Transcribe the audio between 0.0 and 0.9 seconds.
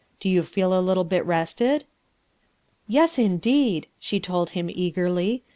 Do you feel a